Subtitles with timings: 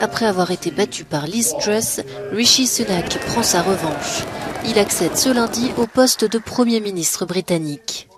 [0.00, 2.00] Après avoir été battu par Liz Truss,
[2.32, 4.24] Rishi Sunak prend sa revanche.
[4.66, 8.08] Il accède ce lundi au poste de Premier ministre britannique.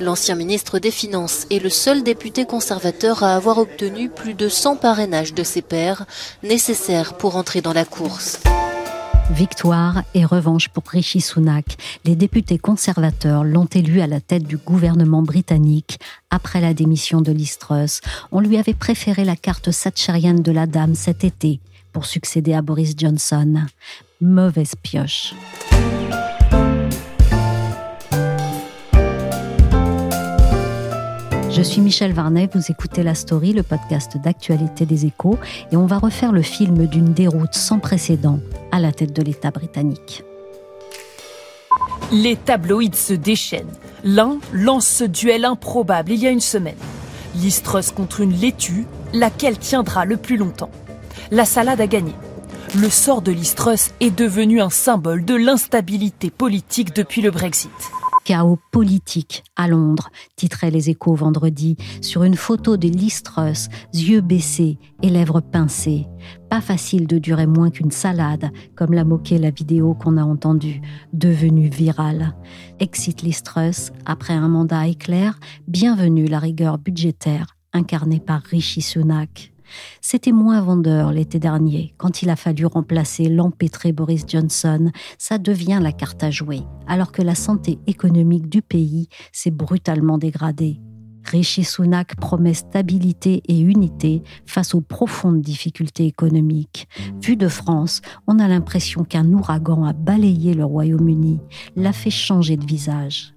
[0.00, 4.76] L'ancien ministre des Finances est le seul député conservateur à avoir obtenu plus de 100
[4.76, 6.04] parrainages de ses pairs,
[6.42, 8.38] nécessaires pour entrer dans la course.
[9.30, 11.76] Victoire et revanche pour Rishi Sunak.
[12.04, 15.98] Les députés conservateurs l'ont élu à la tête du gouvernement britannique
[16.30, 18.00] après la démission de Liz Truss.
[18.32, 21.60] On lui avait préféré la carte satchérienne de la dame cet été
[21.92, 23.66] pour succéder à Boris Johnson.
[24.20, 25.34] Mauvaise pioche.
[31.58, 35.40] Je suis Michel Varnet, vous écoutez La Story, le podcast d'actualité des échos,
[35.72, 38.38] et on va refaire le film d'une déroute sans précédent
[38.70, 40.22] à la tête de l'État britannique.
[42.12, 43.74] Les tabloïds se déchaînent.
[44.04, 46.76] L'un lance ce duel improbable il y a une semaine.
[47.34, 50.70] L'Istros contre une laitue, laquelle tiendra le plus longtemps.
[51.32, 52.14] La salade a gagné.
[52.76, 57.72] Le sort de l'Istros est devenu un symbole de l'instabilité politique depuis le Brexit
[58.28, 62.90] chaos politique à Londres, titrait les échos vendredi, sur une photo de
[63.24, 66.06] Truss, yeux baissés et lèvres pincées.
[66.50, 70.82] Pas facile de durer moins qu'une salade, comme l'a moqué la vidéo qu'on a entendue,
[71.14, 72.34] devenue virale.
[72.80, 79.54] Exit Truss, après un mandat éclair, bienvenue la rigueur budgétaire incarnée par Rishi Sunak.
[80.00, 84.90] C'était moins vendeur l'été dernier, quand il a fallu remplacer l'empêtré Boris Johnson.
[85.18, 90.18] Ça devient la carte à jouer, alors que la santé économique du pays s'est brutalement
[90.18, 90.80] dégradée.
[91.24, 96.88] Rishi Sunak promet stabilité et unité face aux profondes difficultés économiques.
[97.22, 101.40] Vu de France, on a l'impression qu'un ouragan a balayé le Royaume-Uni,
[101.76, 103.34] l'a fait changer de visage.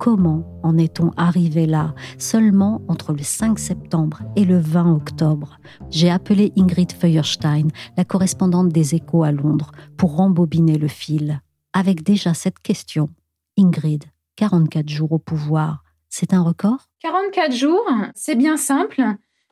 [0.00, 5.58] Comment en est-on arrivé là, seulement entre le 5 septembre et le 20 octobre
[5.90, 7.68] J'ai appelé Ingrid Feuerstein,
[7.98, 11.42] la correspondante des échos à Londres, pour rembobiner le fil.
[11.74, 13.10] Avec déjà cette question,
[13.58, 14.04] Ingrid,
[14.36, 16.88] 44 jours au pouvoir, c'est un record?
[17.00, 19.02] 44 jours, c'est bien simple.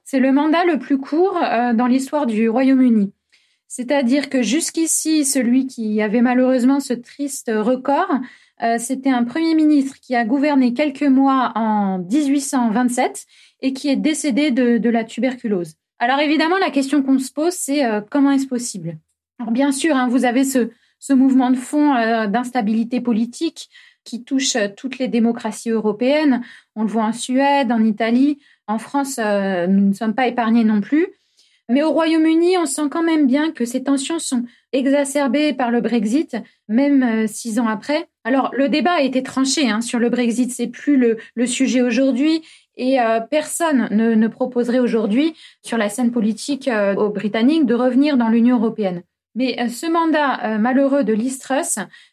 [0.03, 3.13] C'est le mandat le plus court euh, dans l'histoire du Royaume-Uni.
[3.67, 8.09] C'est-à-dire que jusqu'ici, celui qui avait malheureusement ce triste record,
[8.79, 13.27] c'était un Premier ministre qui a gouverné quelques mois en 1827
[13.61, 15.75] et qui est décédé de, la tuberculose.
[15.99, 18.99] Alors évidemment, la question qu'on se pose, c'est euh, comment est-ce possible?
[19.39, 20.71] Alors bien sûr, hein, vous avez ce,
[21.13, 23.69] mouvement de fond euh, d'instabilité politique
[24.05, 26.43] qui touche toutes les démocraties européennes.
[26.77, 30.81] On le voit en Suède, en Italie, en France, nous ne sommes pas épargnés non
[30.81, 31.09] plus.
[31.69, 35.83] Mais au Royaume-Uni, on sent quand même bien que ces tensions sont exacerbées par le
[35.83, 36.37] Brexit,
[36.69, 38.09] même euh, six ans après.
[38.29, 42.43] Alors, le débat a été tranché hein, sur le Brexit, c'est plus le, sujet aujourd'hui,
[42.77, 48.19] et euh, personne ne, proposerait aujourd'hui sur la scène politique euh, aux Britanniques de revenir
[48.19, 49.03] dans l'Union européenne.
[49.35, 51.39] Mais ce mandat malheureux de Liz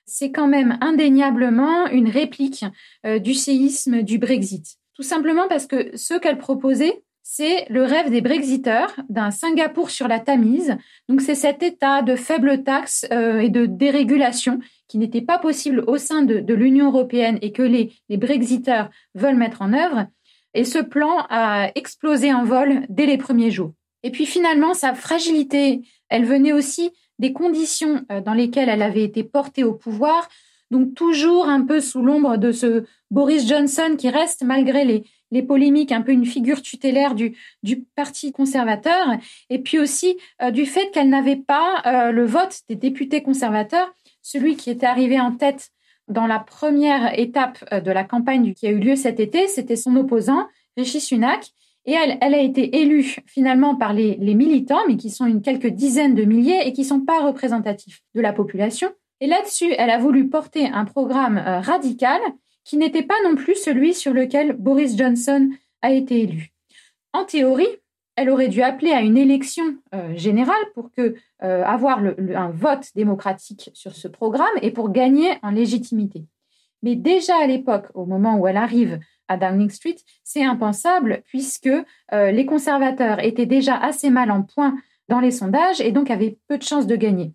[0.06, 2.64] c'est quand même indéniablement une réplique
[3.04, 4.78] du séisme du Brexit.
[4.94, 10.08] Tout simplement parce que ce qu'elle proposait, c'est le rêve des Brexiteurs d'un Singapour sur
[10.08, 10.78] la Tamise.
[11.10, 15.84] Donc c'est cet état de faibles taxes euh, et de dérégulation qui n'était pas possible
[15.88, 20.08] au sein de, l'Union européenne et que les, les Brexiteurs veulent mettre en œuvre.
[20.54, 23.74] Et ce plan a explosé en vol dès les premiers jours.
[24.04, 29.04] Et puis finalement, sa fragilité, elle venait aussi des conditions euh, dans lesquelles elle avait
[29.04, 30.30] été portée au pouvoir,
[30.72, 35.44] donc toujours un peu sous l'ombre de ce Boris Johnson qui reste, malgré les, les
[35.44, 39.08] polémiques, un peu une figure tutélaire du, du Parti conservateur,
[39.50, 43.94] et puis aussi euh, du fait qu'elle n'avait pas euh, le vote des députés conservateurs,
[44.26, 45.70] celui qui était arrivé en tête
[46.08, 49.76] dans la première étape euh, de la campagne qui a eu lieu cet été, c'était
[49.76, 51.52] son opposant, Rishi Sunak,
[51.86, 56.16] et elle, a été élue finalement par les, militants, mais qui sont une quelques dizaines
[56.16, 58.90] de milliers et qui sont pas représentatifs de la population.
[59.22, 62.20] Et là-dessus, elle a voulu porter un programme euh, radical
[62.64, 65.50] qui n'était pas non plus celui sur lequel Boris Johnson
[65.84, 66.50] a été élu.
[67.14, 67.70] En théorie,
[68.16, 69.64] elle aurait dû appeler à une élection
[69.94, 75.38] euh, générale pour que euh, avoir un vote démocratique sur ce programme et pour gagner
[75.42, 76.26] en légitimité.
[76.82, 81.70] Mais déjà à l'époque, au moment où elle arrive à Downing Street, c'est impensable puisque
[82.12, 84.76] les conservateurs étaient déjà assez mal en point
[85.10, 87.34] dans les sondages et donc avaient peu de chances de gagner.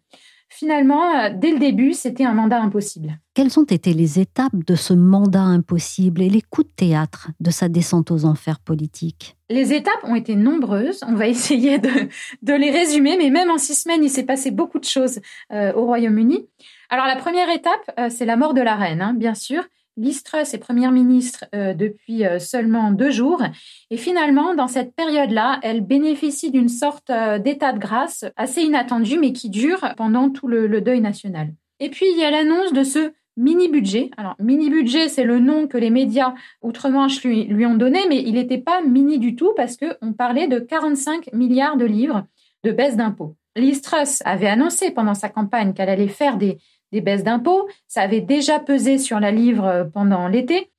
[0.52, 3.18] Finalement, euh, dès le début, c'était un mandat impossible.
[3.34, 7.52] Quelles ont été les étapes de ce mandat impossible et les coups de théâtre de
[7.52, 9.36] sa descente aux enfers politiques?
[9.48, 11.04] Les étapes ont été nombreuses.
[11.06, 14.80] On va essayer de, les résumer, mais même en six semaines, il s'est passé beaucoup
[14.80, 15.20] de choses
[15.52, 16.48] euh, au Royaume-Uni.
[16.90, 19.62] Alors la première étape, euh, c'est la mort de la reine, hein, bien sûr.
[20.00, 23.42] Liz Truss est première ministre euh, depuis euh, seulement deux jours.
[23.90, 29.18] Et finalement, dans cette période-là, elle bénéficie d'une sorte euh, d'état de grâce assez inattendu,
[29.18, 31.52] mais qui dure pendant tout le, deuil national.
[31.80, 34.10] Et puis, il y a l'annonce de ce mini-budget.
[34.16, 36.32] Alors, mini-budget, c'est le nom que les médias
[36.62, 40.48] outre-Manche lui, lui, ont donné, mais il n'était pas mini du tout parce qu'on parlait
[40.48, 42.24] de 45 milliards de livres
[42.64, 43.36] de baisse d'impôts.
[43.54, 46.58] Liz Truss avait annoncé pendant sa campagne qu'elle allait faire des,
[46.92, 47.68] des baisses d'impôts.
[47.88, 50.70] Ça avait déjà pesé sur la livre euh, pendant l'été.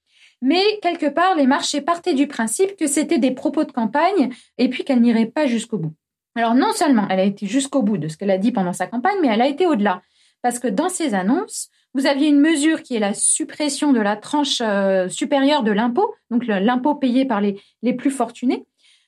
[0.42, 4.70] Mais quelque part, les marchés partaient du principe que c'était des propos de campagne et
[4.70, 5.94] puis qu'elle n'irait pas jusqu'au bout.
[6.36, 8.88] Alors non seulement elle a été jusqu'au bout de ce qu'elle a dit pendant sa
[8.88, 10.02] campagne, mais elle a été au-delà.
[10.42, 14.16] Parce que dans ses annonces, vous aviez une mesure qui est la suppression de la
[14.16, 18.66] tranche euh, supérieure de l'impôt, donc l'impôt payé par les, les plus fortunés,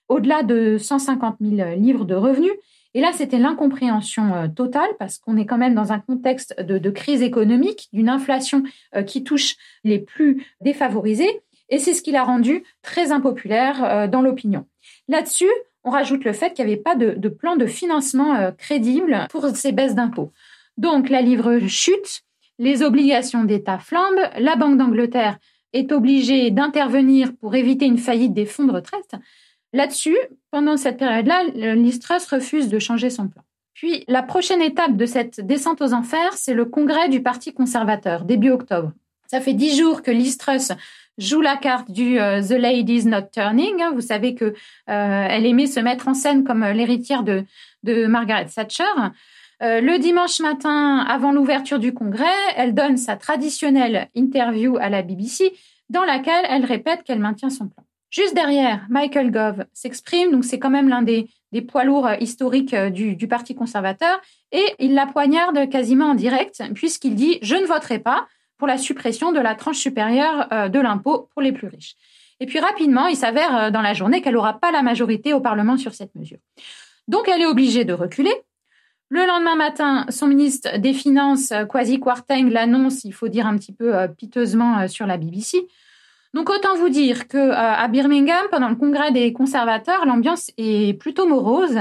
[0.10, 2.52] au-delà de 150 000 livres de revenus.
[2.94, 6.90] Et là, c'était l'incompréhension euh, totale parce qu'on est quand même dans un contexte de,
[6.90, 8.64] crise économique, d'une inflation
[8.96, 11.42] euh, qui touche les plus défavorisés.
[11.70, 14.66] Et c'est ce qui l'a rendu très impopulaire euh, dans l'opinion.
[15.08, 15.50] Là-dessus,
[15.84, 19.74] on rajoute le fait qu'il n'y avait pas de, plan de financement crédible pour ces
[19.74, 20.32] baisses d'impôts.
[20.78, 22.24] Donc, la livre chute,
[22.58, 25.40] les obligations d'État flambent, la Banque d'Angleterre
[25.74, 29.16] est obligée d'intervenir pour éviter une faillite des fonds de retraite.
[29.74, 30.18] Là-dessus,
[30.52, 33.42] pendant cette période-là, Listras refuse de changer son plan.
[33.74, 38.24] Puis, la prochaine étape de cette descente aux enfers, c'est le congrès du Parti conservateur,
[38.24, 38.92] début octobre.
[39.28, 40.74] Ça fait dix jours que Listras
[41.18, 43.82] joue la carte du euh, The Ladies Not Turning.
[43.82, 43.92] Hein.
[43.96, 44.54] Vous savez que euh,
[44.88, 47.44] elle aimait se mettre en scène comme l'héritière de,
[47.82, 48.84] de Margaret Thatcher.
[49.62, 52.26] Euh, le dimanche matin, avant l'ouverture du congrès,
[52.58, 55.54] elle donne sa traditionnelle interview à la BBC
[55.90, 57.84] dans laquelle elle répète qu'elle maintient son plan.
[58.14, 61.28] Juste derrière, Michael Gove s'exprime, donc c'est quand même l'un des,
[61.68, 64.22] poids lourds euh, historiques euh, du, Parti conservateur,
[64.52, 68.28] et il la poignarde quasiment en direct, puisqu'il dit «Je ne voterai pas
[68.60, 71.96] pour la suppression de la tranche supérieure euh, de l'impôt pour les plus riches».
[72.40, 75.78] Et puis rapidement, il s'avère dans la journée qu'elle n'aura pas la majorité au Parlement
[75.78, 76.40] sur cette mesure.
[77.08, 78.34] Donc elle est obligée de reculer.
[79.10, 83.72] Le lendemain matin, son ministre des Finances, Kwasi Kwarteng, l'annonce, il faut dire un petit
[83.72, 85.68] peu piteusement sur la BBC.
[86.34, 91.00] Donc autant vous dire que euh, à Birmingham, pendant le congrès des conservateurs, l'ambiance est
[91.00, 91.80] plutôt morose.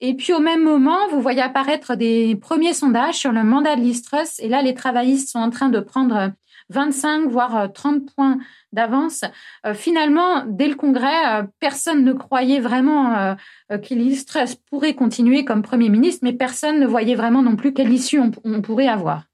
[0.00, 4.02] Et puis au même moment, vous voyez apparaître des premiers sondages sur le mandat de
[4.02, 4.40] Truss.
[4.40, 6.32] Et là, les travaillistes sont en train de prendre
[6.70, 8.38] 25 voire 30 points
[8.72, 9.24] d'avance.
[9.66, 13.36] Euh, finalement, dès le congrès, euh, personne ne croyait vraiment
[13.68, 17.92] que Truss pourrait continuer comme Premier ministre, mais personne ne voyait vraiment non plus quelle
[17.92, 19.24] issue on pourrait avoir.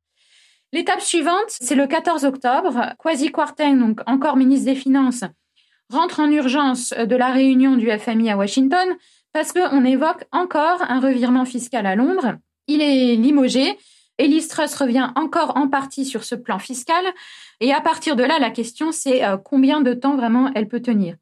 [0.76, 2.92] L'étape suivante, c'est le 14 octobre.
[2.99, 5.25] Kwasi Kwarteng, donc encore ministre des Finances,
[5.88, 8.87] rentre en urgence de la réunion du FMI à Washington
[9.33, 12.35] parce qu'on évoque encore un revirement fiscal à Londres.
[12.66, 13.78] Il est limogé.
[14.18, 17.06] Elise Truss revient encore en partie sur ce plan fiscal.
[17.61, 20.83] Et à partir de là, la question, c'est euh, combien de temps vraiment elle peut
[20.83, 21.16] tenir.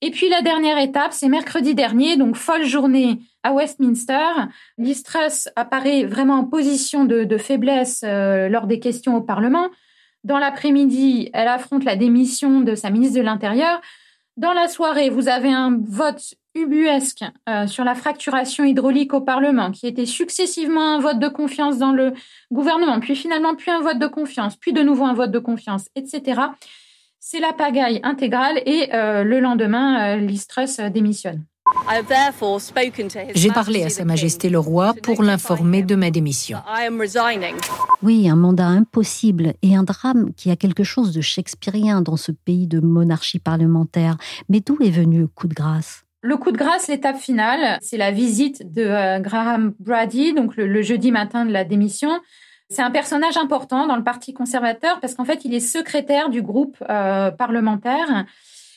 [0.00, 4.46] Et puis la dernière étape, c'est mercredi dernier, donc folle journée à Westminster.
[4.78, 9.68] Liz Truss apparaît vraiment en position de, faiblesse euh, lors des questions au Parlement.
[10.22, 13.80] Dans l'après-midi, elle affronte la démission de sa ministre de l'Intérieur.
[14.36, 19.72] Dans la soirée, vous avez un vote ubuesque euh, sur la fracturation hydraulique au Parlement,
[19.72, 22.12] qui était successivement un vote de confiance dans le
[22.52, 25.86] gouvernement, puis finalement puis un vote de confiance, puis de nouveau un vote de confiance,
[25.96, 26.40] etc.
[27.20, 31.44] C'est la pagaille intégrale et euh, le lendemain, Liz Truss démissionne.
[33.34, 36.58] J'ai parlé à Sa Majesté le Roi pour l'informer de ma démission.
[38.02, 42.32] Oui, un mandat impossible et un drame qui a quelque chose de shakespearien dans ce
[42.32, 44.16] pays de monarchie parlementaire.
[44.48, 46.04] Mais d'où est venu le coup de grâce?
[46.20, 50.82] Le coup de grâce, l'étape finale, c'est la visite de euh, Graham Brady, donc le,
[50.82, 52.10] jeudi matin de la démission.
[52.70, 56.42] C'est un personnage important dans le Parti conservateur parce qu'en fait, il est secrétaire du
[56.42, 58.26] groupe euh, parlementaire.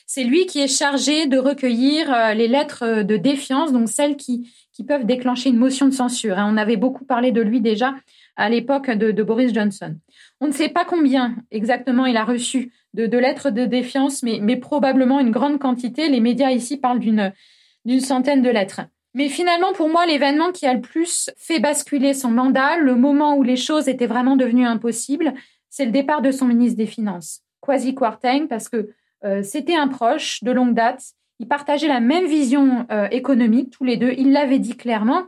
[0.06, 4.50] C'est lui qui est chargé de recueillir euh, les lettres de défiance, donc celles qui,
[4.88, 6.34] peuvent déclencher une motion de censure.
[6.38, 7.94] on avait beaucoup parlé de lui déjà
[8.34, 9.94] à l'époque de, Boris Johnson.
[10.40, 14.56] On ne sait pas combien exactement il a reçu de, lettres de défiance, mais, mais,
[14.56, 16.08] probablement une grande quantité.
[16.08, 18.80] Les médias ici parlent d'une centaine de lettres.
[19.14, 23.36] Mais finalement, pour moi, l'événement qui a le plus fait basculer son mandat, le moment
[23.36, 25.34] où les choses étaient vraiment devenues impossibles,
[25.68, 28.90] c'est le départ de son ministre des Finances, Kwasi Kwarteng, parce que
[29.24, 31.02] euh, c'était un proche de longue date.
[31.38, 34.12] Ils partageaient la même vision euh, économique, tous les deux.
[34.16, 35.24] Il l'avait dit clairement.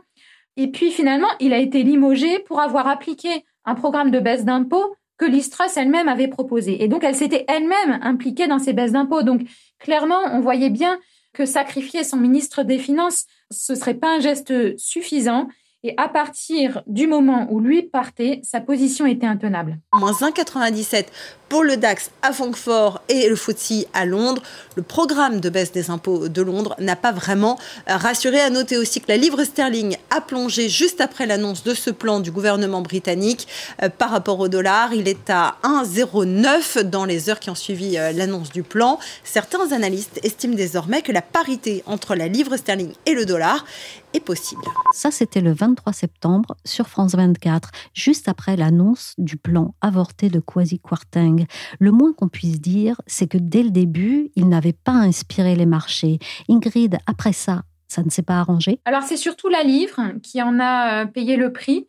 [0.57, 4.95] Et puis finalement, il a été limogé pour avoir appliqué un programme de baisse d'impôts
[5.17, 6.83] que l'Istras elle-même avait proposé.
[6.83, 9.23] Et donc, elle s'était elle-même impliquée dans ces baisses d'impôts.
[9.23, 9.41] Donc,
[9.79, 10.99] clairement, on voyait bien
[11.35, 15.47] que sacrifier son ministre des Finances, ce serait pas un geste suffisant.
[15.87, 19.77] Et à partir du moment où lui partait, sa position était intenable.
[19.93, 21.05] Moins 1,97
[21.47, 24.41] pour le DAX à Francfort et le FTSE à Londres.
[24.75, 28.41] Le programme de baisse des impôts de Londres n'a pas vraiment euh, rassuré.
[28.41, 32.19] À noter aussi que la livre sterling a plongé juste après l'annonce de ce plan
[32.19, 33.47] du gouvernement britannique
[33.83, 34.91] euh, par rapport au dollar.
[34.93, 38.99] Il est à 1,09 dans les heures qui ont suivi euh, l'annonce du plan.
[39.23, 43.65] Certains analystes estiment désormais que la parité entre la livre sterling et le dollar
[44.13, 44.63] est possible.
[44.93, 50.39] Ça, c'était le 23 septembre sur France 24, juste après l'annonce du plan avorté de
[50.39, 51.45] Kwasi Kwarteng
[51.79, 55.65] le moins qu'on puisse dire, c'est que dès le début, il n'avait pas inspiré les
[55.65, 56.19] marchés.
[56.49, 58.79] Ingrid, après ça, ça ne s'est pas arrangé?
[58.85, 61.87] Alors c'est surtout la livre qui en a euh, payé le prix.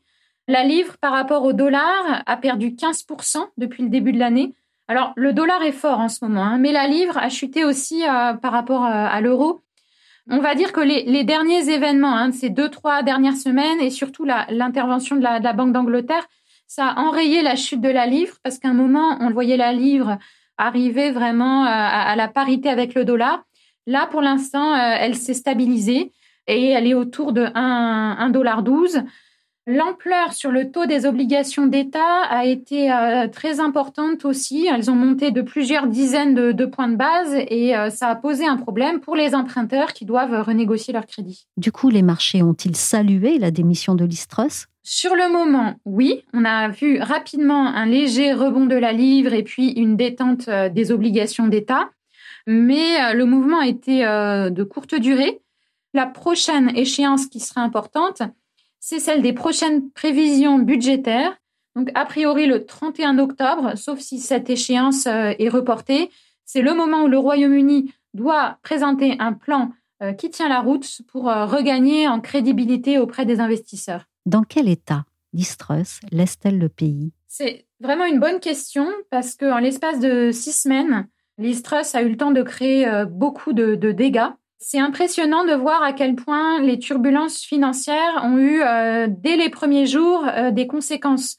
[0.49, 4.55] La livre par rapport au dollar a perdu 15% depuis le début de l'année.
[4.89, 8.03] Alors le dollar est fort en ce moment, hein, mais la livre a chuté aussi
[8.03, 9.61] euh, par rapport euh, à l'euro.
[10.29, 13.91] On va dire que les, derniers événements hein, de ces deux, trois dernières semaines et
[13.91, 16.27] surtout l'intervention de la Banque d'Angleterre
[16.67, 19.73] ça a enrayé la chute de la livre parce qu'à un moment, on voyait la
[19.73, 20.19] livre
[20.59, 23.45] arriver vraiment euh, à, la parité avec le dollar.
[23.87, 26.13] Là, pour l'instant, euh, elle s'est stabilisée
[26.47, 28.63] et elle est autour de 1,12 dollar.
[29.67, 34.69] L'ampleur sur le taux des obligations d'État a été euh, très importante aussi.
[34.73, 38.57] Elles ont monté de plusieurs dizaines de, points de base et ça a posé un
[38.57, 41.47] problème pour les emprunteurs qui doivent renégocier leur crédit.
[41.57, 46.45] Du coup, les marchés ont-ils salué la démission de l'Istrus sur le moment, oui, on
[46.45, 50.93] a vu rapidement un léger rebond de la livre et puis une détente euh, des
[50.93, 51.91] obligations d'État,
[52.47, 55.41] mais euh, le mouvement a été euh, de courte durée.
[55.93, 58.23] La prochaine échéance qui sera importante,
[58.87, 61.37] c'est celle des prochaines prévisions budgétaires.
[61.75, 66.11] Donc, a priori, le 31 octobre, sauf si cette échéance est reportée,
[66.45, 69.73] c'est le moment où le Royaume-Uni doit présenter un plan
[70.17, 74.05] qui tient la route pour regagner en crédibilité auprès des investisseurs.
[74.25, 77.13] Dans quel état l'Istrus laisse-t-elle le pays?
[77.27, 82.17] C'est vraiment une bonne question parce qu'en l'espace de six semaines, l'Istrus a eu le
[82.17, 84.31] temps de créer euh, beaucoup de, dégâts.
[84.69, 89.49] C'est impressionnant de voir à quel point les turbulences financières ont eu, euh, dès les
[89.49, 91.37] premiers jours, euh, des conséquences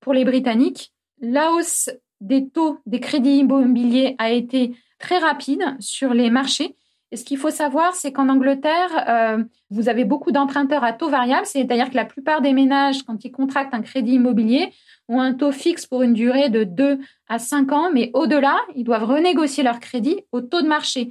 [0.00, 0.90] pour les Britanniques.
[1.20, 1.90] La hausse
[2.22, 6.74] des taux des crédits immobiliers a été très rapide sur les marchés
[7.12, 11.10] et ce qu'il faut savoir, c'est qu'en Angleterre, euh, vous avez beaucoup d'emprunteurs à taux
[11.10, 14.72] variable, c'est-à-dire que la plupart des ménages, quand ils contractent un crédit immobilier,
[15.08, 18.84] ont un taux fixe pour une durée de 2 à 5 ans, mais au-delà, ils
[18.84, 21.10] doivent renégocier leur crédit au taux de marché.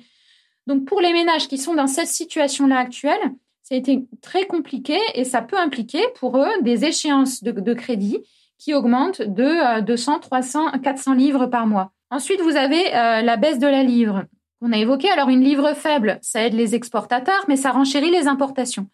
[0.69, 3.17] Donc pour les ménages qui sont dans cette situation-là actuelle,
[3.63, 8.19] ça a été très compliqué et ça peut impliquer pour eux des échéances de, crédit
[8.59, 11.91] qui augmentent de 200, 300, 400 livres par mois.
[12.11, 14.25] Ensuite, vous avez euh, la baisse de la livre.
[14.61, 18.27] On a évoqué alors une livre faible, ça aide les exportateurs, mais ça renchérit les
[18.27, 18.87] importations.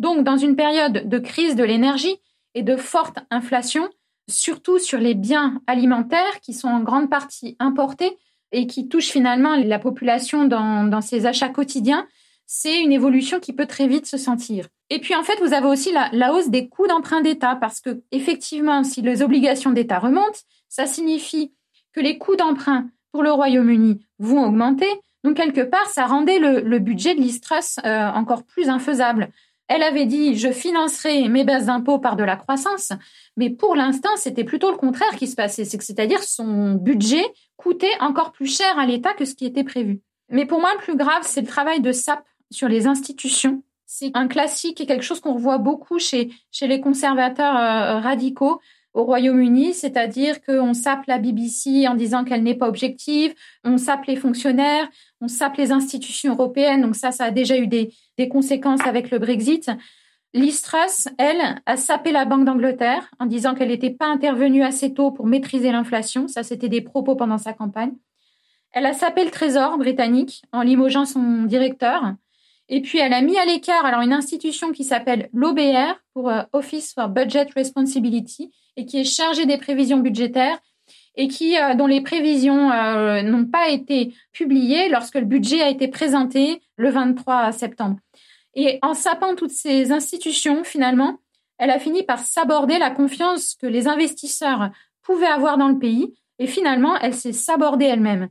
[0.00, 2.16] Donc, dans une période de crise de l'énergie
[2.56, 3.88] et de forte inflation,
[4.28, 8.18] surtout sur les biens alimentaires qui sont en grande partie importés
[8.52, 12.06] et qui touchent finalement la population dans, ses achats quotidiens,
[12.46, 14.68] c'est une évolution qui peut très vite se sentir.
[14.90, 18.02] Et puis en fait, vous avez aussi la, hausse des coûts d'emprunt d'État parce que
[18.12, 21.52] effectivement, si les obligations d'État remontent, ça signifie
[21.92, 24.88] que les coûts d'emprunt pour le Royaume-Uni vont augmenter.
[25.24, 29.30] Donc, quelque part, ça rendait le, budget de l'Istrus euh, encore plus infaisable.
[29.68, 32.92] Elle avait dit, je financerai mes baisses d'impôts par de la croissance.
[33.36, 35.64] Mais pour l'instant, c'était plutôt le contraire qui se passait.
[35.64, 37.24] C'est-à-dire son budget
[37.62, 40.00] coûtait encore plus cher à l'État que ce qui était prévu.
[40.28, 43.62] Mais pour moi, le plus grave, c'est le travail de SAP sur les institutions.
[43.86, 48.60] C'est un classique et quelque chose qu'on revoit beaucoup chez, chez les conservateurs euh, radicaux
[48.94, 54.04] au Royaume-Uni, c'est-à-dire qu'on sape la BBC en disant qu'elle n'est pas objective, on sape
[54.04, 54.88] les fonctionnaires,
[55.20, 57.92] on sape les institutions européennes, donc ça, ça a déjà eu des,
[58.30, 59.70] conséquences avec le Brexit.
[60.34, 64.94] Liz Truss, elle, a sapé la Banque d'Angleterre en disant qu'elle n'était pas intervenue assez
[64.94, 66.26] tôt pour maîtriser l'inflation.
[66.26, 67.92] Ça, c'était des propos pendant sa campagne.
[68.72, 72.14] Elle a sapé le Trésor britannique en limogeant son directeur.
[72.70, 76.42] Et puis, elle a mis à l'écart alors une institution qui s'appelle l'OBR pour euh,
[76.54, 80.58] Office for Budget Responsibility et qui est chargée des prévisions budgétaires
[81.14, 85.68] et qui euh, dont les prévisions euh, n'ont pas été publiées lorsque le budget a
[85.68, 87.98] été présenté le 23 septembre.
[88.54, 91.18] Et en sapant toutes ces institutions, finalement,
[91.58, 94.70] elle a fini par s'aborder la confiance que les investisseurs
[95.02, 96.14] pouvaient avoir dans le pays.
[96.38, 98.28] Et finalement, elle s'est sabordée elle-même.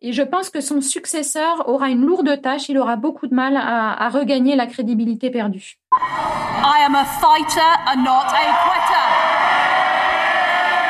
[0.00, 3.56] Et je pense que son successeur aura une lourde tâche, il aura beaucoup de mal
[3.56, 5.78] à, regagner la crédibilité perdue.
[5.92, 7.60] I am a fighter
[7.98, 9.34] not a quitter.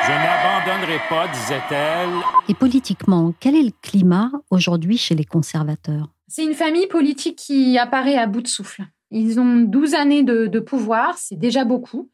[0.06, 2.10] Je n'abandonnerai pas, disait-elle.
[2.48, 6.13] Et politiquement, quel est le climat aujourd'hui chez les conservateurs?
[6.34, 8.82] C'est une famille politique qui apparaît à bout de souffle.
[9.12, 12.10] Ils ont 12 années de, pouvoir, c'est déjà beaucoup,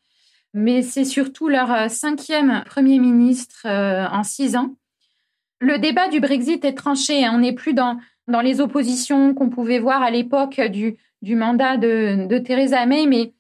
[0.53, 4.75] mais c'est surtout leur euh, cinquième Premier ministre euh, en six ans.
[5.59, 7.33] Le débat du Brexit est tranché, hein.
[7.35, 7.99] on n'est plus dans,
[8.29, 13.33] dans les oppositions qu'on pouvait voir à l'époque du, du mandat de, Theresa May, mais,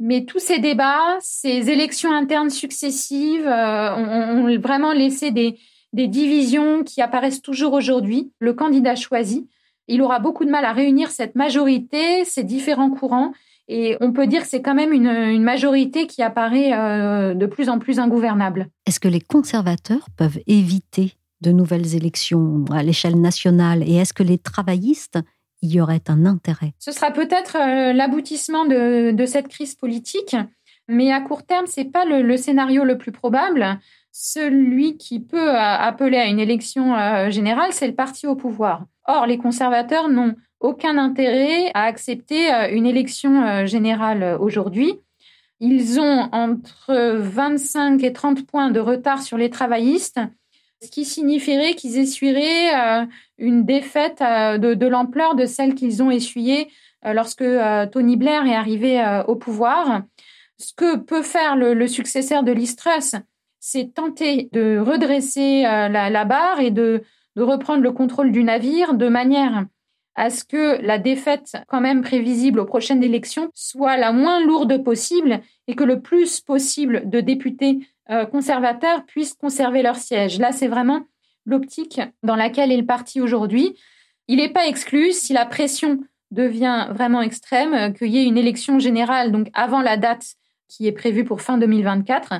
[0.00, 5.58] mais tous ces débats, ces élections internes successives euh, ont, ont, vraiment laissé des,
[5.94, 8.32] des divisions qui apparaissent toujours aujourd'hui.
[8.38, 9.48] Le candidat choisi
[9.88, 13.32] il aura beaucoup de mal à réunir cette majorité, ces différents courants.
[13.68, 17.68] Et on peut dire que c'est quand même une, majorité qui apparaît euh, de plus
[17.68, 18.68] en plus ingouvernable.
[18.86, 23.82] Est-ce que les conservateurs peuvent éviter de nouvelles élections à l'échelle nationale?
[23.82, 25.18] Et est-ce que les travaillistes
[25.62, 26.74] y auraient un intérêt?
[26.78, 30.36] Ce sera peut-être euh, l'aboutissement de, cette crise politique,
[30.86, 33.80] mais à court terme, ce n'est pas le, scénario le plus probable.
[34.12, 38.84] Celui qui peut euh, appeler à une élection générale, c'est le parti au pouvoir.
[39.08, 44.94] Or, les conservateurs n'ont aucun intérêt à accepter euh, une élection euh, générale euh, aujourd'hui.
[45.60, 50.20] Ils ont entre 25 et 30 points de retard sur les travaillistes,
[50.82, 53.06] ce qui signifierait qu'ils essuieraient
[53.38, 56.68] une défaite de, l'ampleur de celle qu'ils ont essuyée
[57.02, 57.42] lorsque
[57.90, 60.02] Tony Blair est arrivé au pouvoir.
[60.58, 62.76] Ce que peut faire le, successeur de Liz
[63.58, 67.02] c'est tenter de redresser la barre et de
[67.36, 69.66] de reprendre le contrôle du navire de manière
[70.16, 74.82] à ce que la défaite quand même prévisible aux prochaines élections soit la moins lourde
[74.82, 80.38] possible et que le plus possible de députés euh, conservateurs puissent conserver leur siège.
[80.38, 81.02] Là, c'est vraiment
[81.44, 83.76] l'optique dans laquelle est le parti aujourd'hui.
[84.26, 88.78] Il n'est pas exclu, si la pression devient vraiment extrême, qu'il y ait une élection
[88.78, 90.34] générale, avant la date
[90.68, 92.34] qui est prévue pour fin 2024.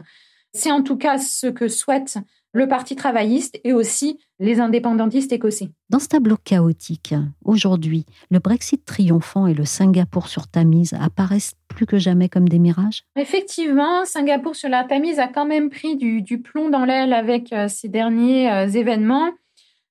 [0.52, 2.18] C'est en tout cas ce que souhaite
[2.56, 5.68] le Parti travailliste et aussi les indépendantistes écossais.
[5.90, 7.14] Dans ce tableau chaotique,
[7.44, 12.58] aujourd'hui, le Brexit triomphant et le Singapour sur Tamise apparaissent plus que jamais comme des
[12.58, 13.04] mirages?
[13.16, 17.68] Effectivement, Singapour sur la Tamise a quand même pris du, plomb dans l'aile avec euh,
[17.68, 19.30] ces derniers euh, événements.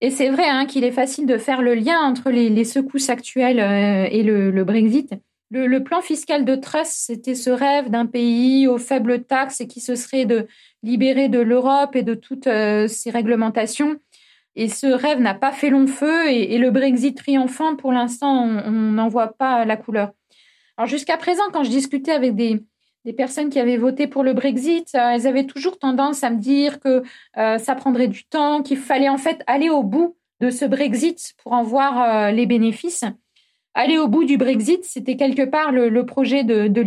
[0.02, 3.60] Et c'est vrai hein, qu'il est facile de faire le lien entre les, secousses actuelles
[3.60, 5.14] euh, et le, Brexit.
[5.58, 9.80] Le, plan fiscal de Truss, c'était ce rêve d'un pays aux faibles taxes et qui
[9.80, 10.28] se serait
[10.84, 13.96] libéré de l'Europe et de toutes euh, ces réglementations.
[14.58, 18.72] Et ce rêve n'a pas fait long feu et, le Brexit triomphant, pour l'instant, on
[18.72, 20.12] n'en voit pas la couleur.
[20.76, 22.62] Alors jusqu'à présent, quand je discutais avec des,
[23.16, 26.82] personnes qui avaient voté pour le Brexit, euh, elles avaient toujours tendance à me dire
[26.82, 27.02] que
[27.38, 31.34] euh, ça prendrait du temps, qu'il fallait en fait aller au bout de ce Brexit
[31.42, 33.06] pour en voir les bénéfices.
[33.76, 36.82] Aller au bout du Brexit, c'était quelque part le, projet de, de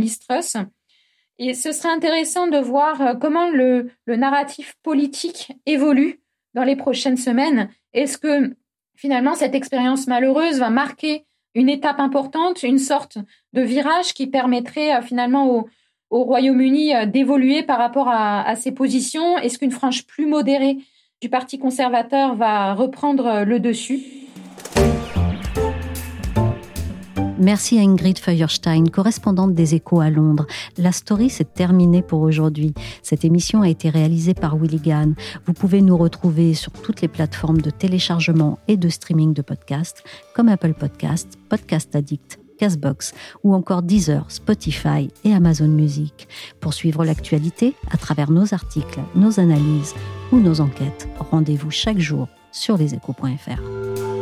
[1.38, 6.20] et ce serait intéressant de voir euh, comment le, narratif politique évolue
[6.54, 7.70] dans les prochaines semaines.
[7.92, 8.56] Est-ce que
[8.96, 11.24] finalement cette expérience malheureuse va marquer
[11.54, 13.18] une étape importante, une sorte
[13.52, 15.68] de virage qui permettrait euh, finalement au,
[16.10, 19.38] Royaume-Uni euh, d'évoluer par rapport à ses positions?
[19.38, 20.78] Est-ce qu'une frange plus modérée
[21.20, 24.27] du Parti conservateur va reprendre le dessus?
[27.40, 30.46] Merci à Ingrid Feuerstein, correspondante des Échos à Londres.
[30.76, 32.74] La story s'est terminée pour aujourd'hui.
[33.02, 34.80] Cette émission a été réalisée par Willy.
[35.46, 40.02] Vous pouvez nous retrouver sur toutes les plateformes de téléchargement et de streaming de podcasts,
[40.34, 46.26] comme Apple Podcasts, Podcast Addict, Castbox ou encore Deezer, Spotify et Amazon Music.
[46.58, 49.94] Pour suivre l'actualité à travers nos articles, nos analyses
[50.32, 54.17] ou nos enquêtes, rendez-vous chaque jour sur leséchos.fr.